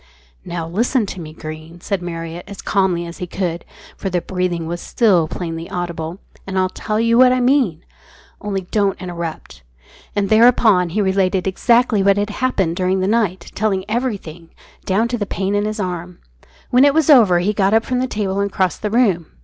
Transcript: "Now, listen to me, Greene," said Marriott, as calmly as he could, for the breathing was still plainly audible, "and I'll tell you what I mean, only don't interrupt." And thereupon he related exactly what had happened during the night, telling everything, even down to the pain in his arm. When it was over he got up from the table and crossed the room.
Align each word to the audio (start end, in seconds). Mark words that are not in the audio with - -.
"Now, 0.43 0.67
listen 0.67 1.05
to 1.05 1.21
me, 1.21 1.31
Greene," 1.31 1.79
said 1.79 2.01
Marriott, 2.01 2.45
as 2.49 2.63
calmly 2.63 3.05
as 3.05 3.19
he 3.19 3.27
could, 3.27 3.63
for 3.95 4.09
the 4.09 4.19
breathing 4.19 4.65
was 4.65 4.81
still 4.81 5.27
plainly 5.27 5.69
audible, 5.69 6.17
"and 6.47 6.57
I'll 6.57 6.69
tell 6.69 6.99
you 6.99 7.19
what 7.19 7.31
I 7.31 7.39
mean, 7.39 7.85
only 8.41 8.61
don't 8.61 8.99
interrupt." 8.99 9.61
And 10.15 10.29
thereupon 10.29 10.89
he 10.89 11.01
related 11.03 11.45
exactly 11.45 12.01
what 12.01 12.17
had 12.17 12.31
happened 12.31 12.77
during 12.77 12.99
the 12.99 13.07
night, 13.07 13.51
telling 13.53 13.85
everything, 13.87 14.35
even 14.45 14.55
down 14.85 15.07
to 15.09 15.19
the 15.19 15.27
pain 15.27 15.53
in 15.53 15.65
his 15.65 15.79
arm. 15.79 16.17
When 16.71 16.83
it 16.83 16.95
was 16.95 17.11
over 17.11 17.37
he 17.37 17.53
got 17.53 17.75
up 17.75 17.85
from 17.85 17.99
the 17.99 18.07
table 18.07 18.39
and 18.39 18.51
crossed 18.51 18.81
the 18.81 18.89
room. 18.89 19.27